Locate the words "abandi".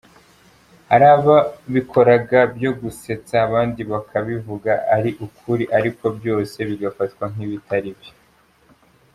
3.45-3.81